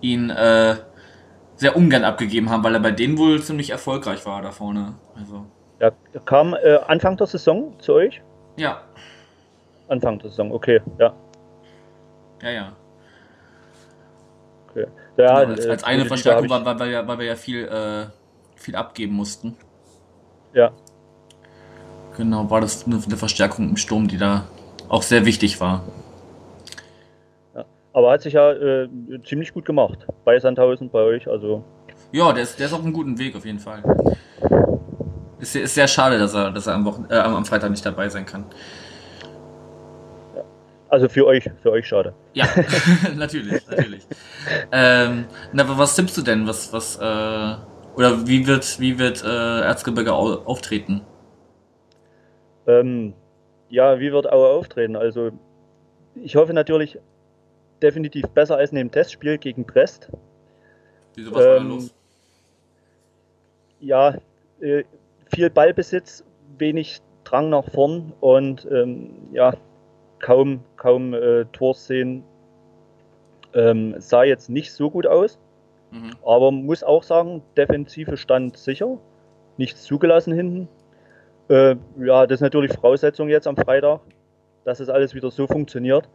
[0.00, 0.76] ihn äh,
[1.58, 4.94] sehr ungern abgegeben haben, weil er bei denen wohl ziemlich erfolgreich war da vorne.
[5.16, 5.44] Also,
[5.80, 8.22] Ja, er kam äh, Anfang der Saison zu euch?
[8.56, 8.80] ja,
[9.88, 11.12] Anfang der Saison, okay, ja.
[12.42, 12.72] ja, ja.
[14.68, 14.86] Okay.
[15.16, 17.64] Ja, Genau, als, äh, als eine Verstärkung, hab weil, wir ja, weil wir ja viel,
[17.66, 18.06] äh,
[18.56, 19.56] viel abgeben mussten.
[20.54, 20.70] ja,
[22.16, 24.48] Genau, war das eine Verstärkung im Sturm, die da
[24.88, 25.84] auch sehr wichtig war.
[27.98, 28.88] Aber hat sich ja äh,
[29.24, 31.26] ziemlich gut gemacht bei Sandhausen, bei euch.
[31.26, 31.64] Also
[32.12, 33.82] Ja, der ist, der ist auf einem guten Weg auf jeden Fall.
[35.40, 38.08] Ist, ist sehr schade, dass er, dass er am, Wochen, äh, am Freitag nicht dabei
[38.08, 38.44] sein kann.
[40.88, 42.14] Also für euch, für euch schade.
[42.34, 42.46] Ja,
[43.16, 44.06] natürlich, natürlich.
[44.70, 46.46] Ähm, na, aber was tippst du denn?
[46.46, 47.56] Was, was, äh,
[47.96, 51.00] oder wie wird, wie wird äh, Erzgebirge au auftreten?
[52.68, 53.14] Ähm,
[53.70, 54.94] ja, wie wird Aue auftreten?
[54.94, 55.32] Also
[56.14, 57.00] ich hoffe natürlich
[57.82, 60.10] definitiv besser als in dem Testspiel gegen Brest.
[61.14, 61.94] Wieso was war da Ähm, los?
[63.80, 64.14] Ja,
[64.60, 64.84] äh,
[65.26, 66.24] viel Ballbesitz,
[66.58, 69.54] wenig Drang nach vorn und ähm, ja,
[70.18, 72.24] kaum, kaum äh, Torszenen.
[73.54, 75.38] Ähm, sah jetzt nicht so gut aus.
[75.90, 76.12] Mhm.
[76.24, 78.98] Aber muss auch sagen, Defensive stand sicher.
[79.56, 80.68] Nichts zugelassen hinten.
[81.48, 84.00] Äh, ja, das ist natürlich Voraussetzung jetzt am Freitag,
[84.64, 86.08] dass es alles wieder so funktioniert.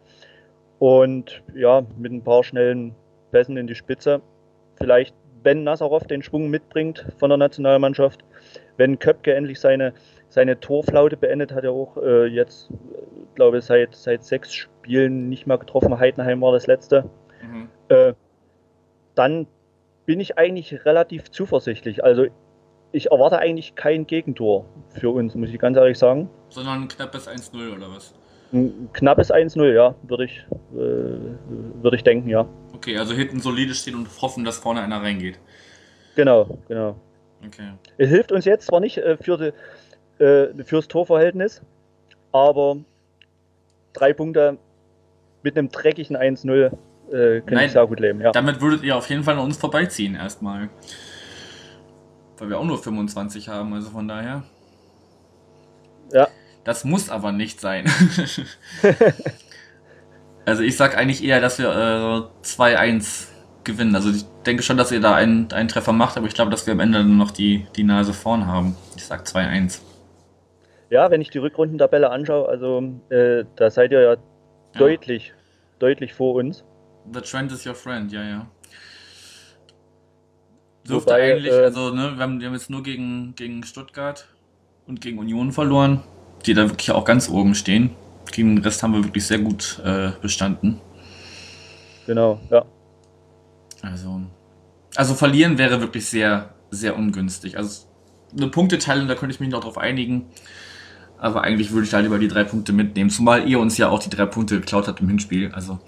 [0.79, 2.95] Und ja, mit ein paar schnellen
[3.31, 4.21] Pässen in die Spitze.
[4.75, 8.23] Vielleicht, wenn Nazarov den Schwung mitbringt von der Nationalmannschaft,
[8.77, 9.93] wenn Köpke endlich seine,
[10.29, 12.75] seine Torflaute beendet, hat er auch äh, jetzt, äh,
[13.35, 15.97] glaube ich, seit, seit sechs Spielen nicht mehr getroffen.
[15.99, 17.09] Heidenheim war das letzte
[17.43, 17.69] Mhm.
[17.89, 18.13] äh,
[19.15, 19.47] dann
[20.05, 22.03] bin ich eigentlich relativ zuversichtlich.
[22.03, 22.25] Also
[22.91, 26.29] ich erwarte eigentlich kein Gegentor für uns, muss ich ganz ehrlich sagen.
[26.49, 28.13] Sondern ein knappes 1-0 oder was?
[28.53, 32.45] Ein knappes 1-0, ja, würde ich, äh, würde ich denken, ja.
[32.75, 35.39] Okay, also hinten solide stehen und hoffen, dass vorne einer reingeht.
[36.15, 36.95] Genau, genau.
[37.45, 37.73] Okay.
[37.97, 39.37] Es hilft uns jetzt zwar nicht äh, für
[40.19, 41.61] die, äh, fürs Torverhältnis,
[42.31, 42.77] aber
[43.93, 44.57] drei Punkte
[45.41, 46.71] mit einem dreckigen 1-0
[47.11, 48.31] äh, kann Nein, ich sehr gut leben, ja.
[48.31, 50.69] Damit würdet ihr auf jeden Fall an uns vorbeiziehen erstmal.
[52.37, 54.43] Weil wir auch nur 25 haben, also von daher.
[56.11, 56.27] Ja.
[56.63, 57.85] Das muss aber nicht sein.
[60.45, 63.27] also ich sag eigentlich eher, dass wir äh, 2-1
[63.63, 63.95] gewinnen.
[63.95, 66.65] Also ich denke schon, dass ihr da einen, einen Treffer macht, aber ich glaube, dass
[66.65, 68.75] wir am Ende dann noch die, die Nase vorn haben.
[68.95, 69.81] Ich sag 2-1.
[70.89, 74.15] Ja, wenn ich die Rückrundentabelle anschaue, also äh, da seid ihr ja,
[74.77, 75.33] deutlich,
[75.79, 76.63] deutlich vor uns.
[77.11, 78.47] The trend is your friend, ja, ja.
[80.87, 84.27] Dürfte Wobei, eigentlich, äh, also, ne, wir haben, wir haben jetzt nur gegen, gegen Stuttgart
[84.85, 86.03] und gegen Union verloren,
[86.45, 87.91] die da wirklich auch ganz oben stehen.
[88.31, 90.79] Gegen den Rest haben wir wirklich sehr gut äh, bestanden.
[92.05, 92.65] Genau, ja.
[93.81, 94.21] Also,
[94.95, 97.57] also verlieren wäre wirklich sehr, sehr ungünstig.
[97.57, 97.85] Also
[98.35, 100.25] eine Punkteteilung, da könnte ich mich noch drauf einigen.
[101.19, 103.09] Aber eigentlich würde ich da lieber die drei Punkte mitnehmen.
[103.09, 105.51] Zumal ihr uns ja auch die drei Punkte geklaut habt im Hinspiel.
[105.53, 105.79] Also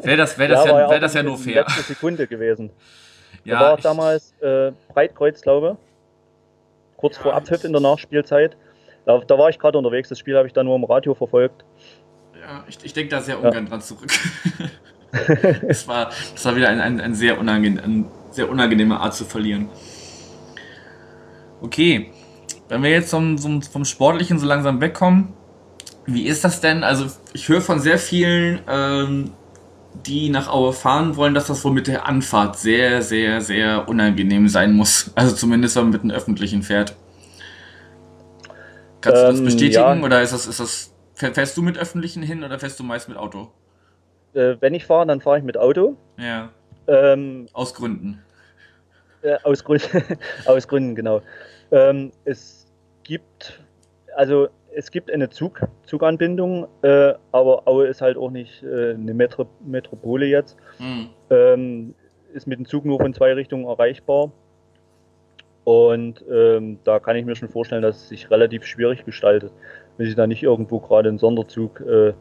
[0.00, 1.62] wäre das, wär das, ja, war wär das ja nur fair.
[1.62, 2.70] letzten Sekunde gewesen.
[3.44, 5.91] da Ja, war ich- damals äh, Breitkreuz, glaube ich.
[7.02, 8.56] Kurz Ja, vor Abpfiff in der Nachspielzeit.
[9.04, 10.08] Da, da war ich gerade unterwegs.
[10.08, 11.64] Das Spiel habe ich dann nur im Radio verfolgt.
[12.40, 14.08] Ja, ich, ich denke da sehr ungern dran zurück.
[15.66, 19.24] es, war, es war wieder ein, ein, ein, sehr unangenehm, ein sehr unangenehme Art zu
[19.24, 19.68] verlieren.
[21.60, 22.12] Okay,
[22.68, 25.32] wenn wir jetzt vom, vom, vom Sportlichen so langsam wegkommen,
[26.06, 26.84] wie ist das denn?
[26.84, 29.32] Also ich höre von sehr vielen, ähm,
[30.06, 34.48] die nach Aue fahren wollen, dass das wohl mit der Anfahrt sehr, sehr, sehr unangenehm
[34.48, 35.10] sein muss.
[35.14, 36.96] Also zumindest, wenn man mit einem Öffentlichen fährt.
[39.00, 40.02] Kannst du das Ähm, bestätigen ja.
[40.02, 43.08] oder ist das, ist das, fähr- fährst du mit Öffentlichen hin oder fährst du meist
[43.08, 43.50] mit Auto?
[44.34, 45.96] Äh, wenn ich fahre, dann fahre ich mit Auto.
[46.18, 46.50] Ja.
[46.86, 48.22] Ähm, aus Gründen.
[49.22, 49.88] Äh, aus, Grund,
[50.46, 51.22] aus Gründen, genau.
[51.70, 52.66] Ähm, es
[53.04, 53.60] gibt,
[54.16, 59.14] also es gibt eine Zug, Zuganbindung, äh, aber Aue ist halt auch nicht äh, eine
[59.14, 60.56] Metro, Metropole jetzt.
[60.78, 61.08] Mhm.
[61.30, 61.94] Ähm,
[62.32, 64.32] ist mit dem Zug nur von zwei Richtungen erreichbar.
[65.64, 69.52] Und ähm, da kann ich mir schon vorstellen, dass es sich relativ schwierig gestaltet,
[69.96, 72.14] wenn sich da nicht irgendwo gerade ein Sonderzug, äh, äh,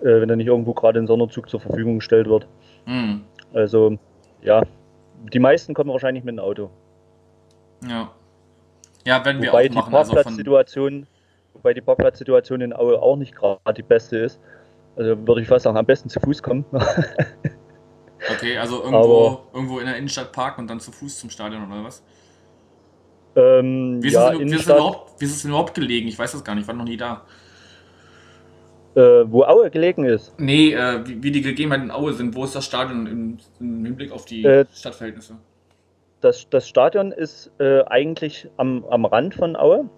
[0.00, 2.46] wenn da nicht irgendwo gerade ein Sonderzug zur Verfügung gestellt wird.
[2.86, 3.24] Mhm.
[3.52, 3.98] Also
[4.40, 4.62] ja,
[5.32, 6.70] die meisten kommen wahrscheinlich mit dem Auto.
[7.86, 8.12] Ja.
[9.06, 11.17] Ja, wenn wir wobei auch machen, die also Parkplatzsituation, also
[11.58, 14.40] wobei die Parkplatzsituation in Aue auch nicht gerade die beste ist.
[14.96, 16.64] Also würde ich fast sagen, am besten zu Fuß kommen.
[18.32, 21.70] okay, also irgendwo, Aber, irgendwo in der Innenstadt parken und dann zu Fuß zum Stadion
[21.70, 22.02] oder was?
[23.36, 26.08] Ähm, wie, ist ja, es, wie, ist überhaupt, wie ist es denn überhaupt gelegen?
[26.08, 27.24] Ich weiß das gar nicht, ich war noch nie da.
[28.96, 30.34] Äh, wo Aue gelegen ist?
[30.38, 32.34] Nee, äh, wie, wie, die Gegebenheiten in Aue sind.
[32.34, 35.36] Wo ist das Stadion im, im Hinblick auf die äh, Stadtverhältnisse?
[36.20, 39.88] Das, das Stadion ist äh, eigentlich am, am Rand von Aue.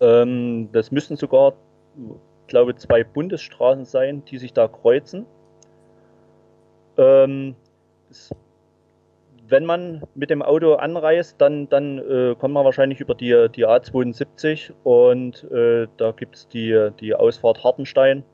[0.00, 1.54] Ähm, das müssen sogar,
[2.46, 5.26] glaube ich, zwei Bundesstraßen sein, die sich da kreuzen.
[6.96, 7.54] Ähm,
[8.10, 8.30] es
[9.48, 13.66] wenn man mit dem Auto anreist, dann, dann äh, kommt man wahrscheinlich über die, die
[13.66, 18.24] A72 und äh, da gibt es die, die Ausfahrt Hartenstein.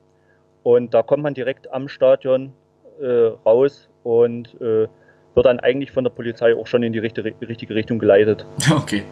[0.63, 2.53] Und da kommt man direkt am Stadion
[3.01, 4.87] äh, raus und äh,
[5.35, 8.45] wird dann eigentlich von der Polizei auch schon in die richtige, richtige Richtung geleitet.
[8.71, 9.03] Okay.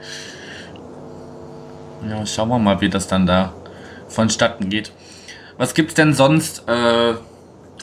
[2.09, 3.53] Ja, schauen wir mal, wie das dann da
[4.07, 4.91] vonstatten geht.
[5.57, 6.67] Was gibt es denn sonst?
[6.67, 7.13] Äh,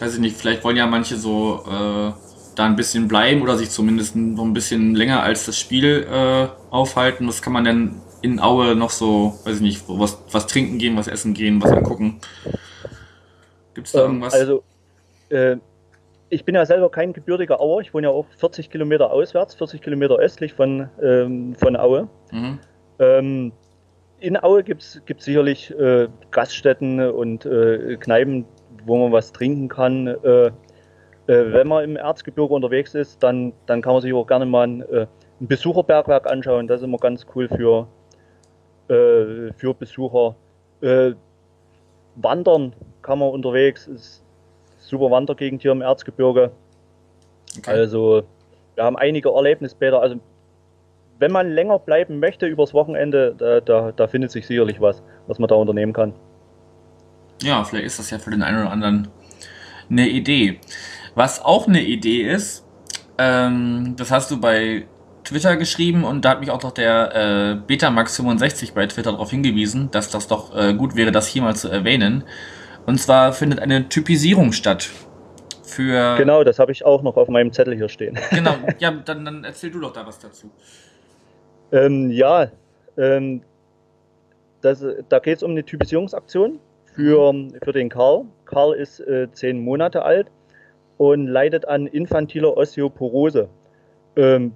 [0.01, 2.13] weiß ich nicht, vielleicht wollen ja manche so äh,
[2.57, 6.49] da ein bisschen bleiben oder sich zumindest noch ein bisschen länger als das Spiel äh,
[6.71, 7.29] aufhalten.
[7.29, 10.97] Was kann man denn in Aue noch so, weiß ich nicht, was, was trinken gehen,
[10.97, 12.21] was essen gehen, was angucken?
[13.75, 14.35] Gibt es da ähm, irgendwas?
[14.35, 14.65] Also,
[15.29, 15.57] äh,
[16.31, 17.81] ich bin ja selber kein gebürtiger Auer.
[17.81, 22.09] Ich wohne ja auch 40 Kilometer auswärts, 40 Kilometer östlich von, ähm, von Aue.
[22.33, 22.59] Mhm.
[22.99, 23.53] Ähm,
[24.21, 28.45] in Aue gibt es sicherlich äh, Gaststätten und äh, Kneipen,
[28.85, 30.07] wo man was trinken kann.
[30.07, 30.51] Äh, äh,
[31.27, 34.83] wenn man im Erzgebirge unterwegs ist, dann, dann kann man sich auch gerne mal ein,
[34.83, 35.07] äh,
[35.41, 36.67] ein Besucherbergwerk anschauen.
[36.67, 37.87] Das ist immer ganz cool für,
[38.89, 40.35] äh, für Besucher.
[42.15, 44.25] Wandern kann man unterwegs, ist
[44.79, 46.53] super Wandergegend hier im Erzgebirge.
[47.59, 47.71] Okay.
[47.71, 48.23] Also
[48.77, 50.01] wir haben einige Erlebnisbäder.
[50.01, 50.21] Also
[51.19, 55.39] wenn man länger bleiben möchte übers Wochenende, da, da, da findet sich sicherlich was, was
[55.39, 56.15] man da unternehmen kann.
[57.43, 59.09] Ja, vielleicht ist das ja für den einen oder anderen
[59.91, 60.61] eine Idee.
[61.15, 62.65] Was auch eine Idee ist,
[63.17, 64.87] ähm, das hast du bei
[65.25, 69.91] Twitter geschrieben und da hat mich auch noch der äh, Betamax65 bei Twitter darauf hingewiesen,
[69.91, 72.25] dass das doch äh, gut wäre, das hier mal zu erwähnen.
[72.87, 74.89] Und zwar findet eine Typisierung statt.
[75.65, 78.19] Für genau, das habe ich auch noch auf meinem Zettel hier stehen.
[78.31, 80.51] Genau, ja, dann, dann erzähl du doch da was dazu.
[81.73, 82.51] Ähm, ja,
[82.97, 83.43] ähm,
[84.61, 86.59] das, da geht es um eine Typisierungsaktion
[86.95, 88.25] für, für den Karl.
[88.45, 90.31] Karl ist äh, zehn Monate alt
[90.97, 93.49] und leidet an infantiler Osteoporose.
[94.17, 94.53] Ähm,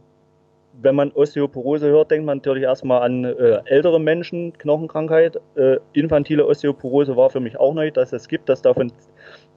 [0.80, 5.38] wenn man Osteoporose hört, denkt man natürlich erstmal an äh, ältere Menschen, Knochenkrankheit.
[5.54, 8.90] Äh, infantile Osteoporose war für mich auch neu, dass es gibt, dass davon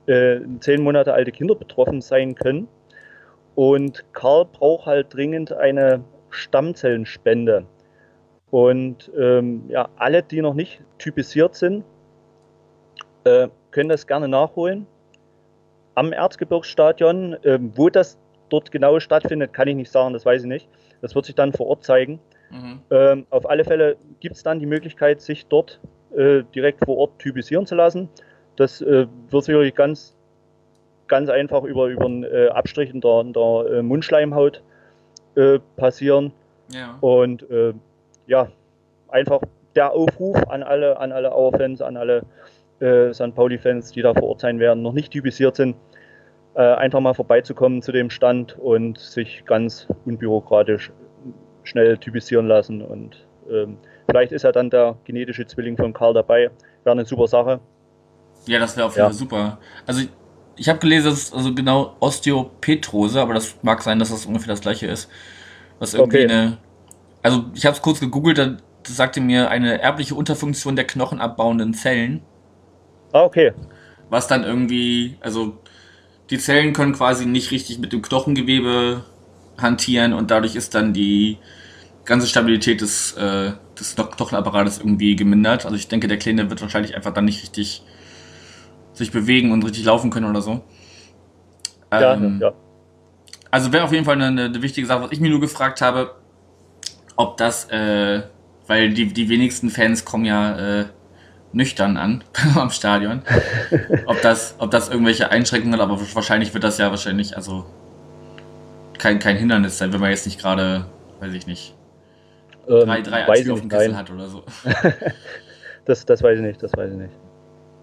[0.08, 2.68] äh, zehn Monate alte Kinder betroffen sein können.
[3.56, 6.04] Und Karl braucht halt dringend eine
[6.36, 7.65] Stammzellenspende.
[8.52, 11.84] Und ähm, ja, alle, die noch nicht typisiert sind,
[13.24, 14.88] äh, können das gerne nachholen
[15.95, 17.38] am Erzgebirgsstadion.
[17.43, 18.17] Ähm, wo das
[18.50, 20.69] dort genau stattfindet, kann ich nicht sagen, das weiß ich nicht.
[21.02, 22.19] Das wird sich dann vor Ort zeigen.
[22.52, 22.82] Mhm.
[22.91, 25.80] Ähm, auf alle Fälle gibt es dann die Möglichkeit, sich dort
[26.15, 28.10] äh, direkt vor Ort typisieren zu lassen.
[28.56, 30.15] Das äh, wird sicherlich ganz,
[31.08, 34.63] ganz einfach über, über einen äh, Abstrich in der, in der äh, Mundschleimhaut
[35.36, 36.32] äh, passieren.
[36.69, 36.98] Ja.
[37.02, 37.74] Und äh,
[38.28, 38.48] ja,
[39.10, 39.41] einfach
[39.76, 42.24] der Aufruf an alle, an alle Auer-Fans, an alle
[42.80, 43.36] äh, St.
[43.36, 45.76] Pauli-Fans, die da vor Ort sein werden, noch nicht typisiert sind,
[46.56, 50.91] äh, einfach mal vorbeizukommen zu dem Stand und sich ganz unbürokratisch
[51.63, 52.82] schnell typisieren lassen.
[52.82, 53.78] Und ähm,
[54.10, 56.52] vielleicht ist ja dann der genetische Zwilling von Karl dabei.
[56.84, 57.60] Wäre eine super Sache.
[58.45, 59.17] Ja, das wäre auf jeden Fall ja.
[59.17, 59.60] super.
[59.86, 60.08] Also
[60.58, 64.54] ich, habe gelesen, dass es also genau Osteopetrose, aber das mag sein, dass das ungefähr
[64.54, 65.10] das gleiche ist.
[65.80, 66.34] Was irgendwie okay.
[66.34, 66.58] eine.
[67.22, 72.22] Also ich habe es kurz gegoogelt, da sagte mir eine erbliche Unterfunktion der knochenabbauenden Zellen.
[73.12, 73.52] Ah, okay.
[74.10, 75.58] Was dann irgendwie, also
[76.30, 79.04] die Zellen können quasi nicht richtig mit dem Knochengewebe
[79.58, 81.38] hantieren und dadurch ist dann die
[82.04, 85.65] ganze Stabilität des, äh, des Knochenapparates irgendwie gemindert.
[85.65, 87.84] Also ich denke, der Kleine wird wahrscheinlich einfach dann nicht richtig
[88.95, 90.62] sich bewegen und richtig laufen können oder so.
[91.91, 92.53] Ähm, ja, ja.
[93.51, 96.15] Also wäre auf jeden Fall eine, eine, wichtige Sache, was ich mir nur gefragt habe,
[97.15, 98.23] ob das, äh,
[98.67, 100.86] weil die, die wenigsten Fans kommen ja äh,
[101.53, 102.23] nüchtern an
[102.55, 103.21] am Stadion,
[104.08, 107.65] ob das, ob das irgendwelche Einschränkungen hat, aber wahrscheinlich wird das ja wahrscheinlich, also
[108.97, 110.86] kein, kein Hindernis sein, wenn man jetzt nicht gerade,
[111.19, 111.75] weiß ich nicht,
[112.67, 114.43] Ähm, drei, drei ich auf dem Kessel hat oder so.
[115.86, 117.13] Das, das weiß ich nicht, das weiß ich nicht.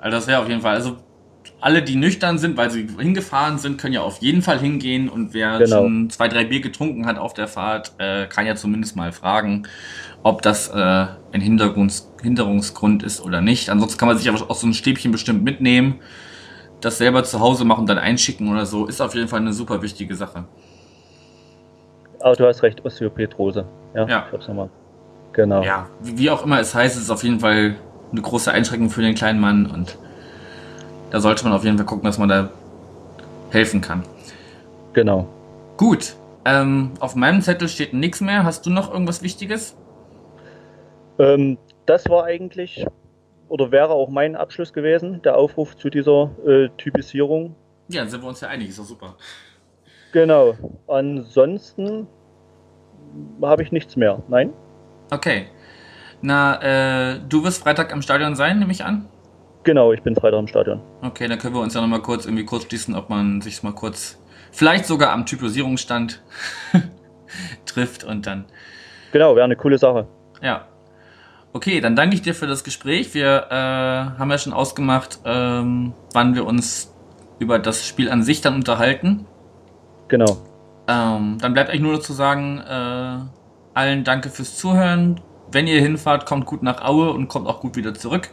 [0.02, 0.96] Also das wäre auf jeden Fall, also
[1.60, 5.32] alle, die nüchtern sind, weil sie hingefahren sind, können ja auf jeden Fall hingehen und
[5.32, 5.76] wer Genau.
[5.76, 9.62] schon zwei, drei Bier getrunken hat auf der Fahrt, äh, kann ja zumindest mal fragen,
[10.24, 13.70] ob das äh, ein Hindergrund, Hinderungsgrund ist oder nicht.
[13.70, 16.00] Ansonsten kann man sich aber auch so ein Stäbchen bestimmt mitnehmen,
[16.80, 18.86] das selber zu Hause machen, dann einschicken oder so.
[18.86, 20.44] Ist auf jeden Fall eine super wichtige Sache.
[22.20, 23.64] Aber du hast recht, Osteopetrose.
[23.94, 24.24] Ja, Ja.
[24.26, 24.68] ich hab's nochmal.
[25.32, 25.62] Genau.
[25.62, 27.76] Ja, wie wie auch immer es heißt, es ist auf jeden Fall
[28.12, 29.98] eine große Einschränkung für den kleinen Mann und
[31.10, 32.50] da sollte man auf jeden Fall gucken, dass man da
[33.50, 34.02] helfen kann.
[34.92, 35.26] Genau.
[35.76, 38.44] Gut, ähm, auf meinem Zettel steht nichts mehr.
[38.44, 39.76] Hast du noch irgendwas Wichtiges?
[41.18, 42.86] Ähm, das war eigentlich
[43.48, 47.54] oder wäre auch mein Abschluss gewesen, der Aufruf zu dieser äh, Typisierung.
[47.88, 49.16] Ja, dann sind wir uns ja einig, ist doch super.
[50.12, 50.54] Genau.
[50.88, 52.06] Ansonsten
[53.42, 54.22] habe ich nichts mehr.
[54.28, 54.54] Nein?
[55.10, 55.46] Okay.
[56.22, 59.06] Na, äh, du wirst Freitag am Stadion sein, nehme ich an?
[59.64, 60.80] Genau, ich bin Freitag im Stadion.
[61.02, 63.72] Okay, dann können wir uns ja nochmal kurz irgendwie kurz schließen, ob man sich mal
[63.72, 64.18] kurz,
[64.50, 66.22] vielleicht sogar am Typisierungsstand
[67.66, 68.44] trifft und dann
[69.12, 70.06] Genau, wäre eine coole Sache.
[70.40, 70.66] Ja.
[71.52, 73.12] Okay, dann danke ich dir für das Gespräch.
[73.12, 73.54] Wir äh,
[74.18, 76.94] haben ja schon ausgemacht, ähm, wann wir uns
[77.38, 79.26] über das Spiel an sich dann unterhalten.
[80.08, 80.38] Genau.
[80.88, 83.18] Ähm, dann bleibt eigentlich nur noch zu sagen, äh,
[83.74, 85.20] allen danke fürs Zuhören.
[85.52, 88.30] Wenn ihr hinfahrt, kommt gut nach Aue und kommt auch gut wieder zurück.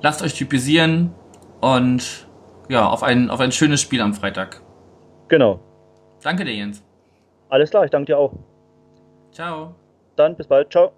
[0.00, 1.12] Lasst euch typisieren
[1.60, 2.26] und
[2.68, 4.62] ja, auf ein, auf ein schönes Spiel am Freitag.
[5.28, 5.60] Genau.
[6.22, 6.82] Danke dir, Jens.
[7.48, 8.32] Alles klar, ich danke dir auch.
[9.32, 9.74] Ciao.
[10.16, 10.70] Dann bis bald.
[10.70, 10.92] Ciao.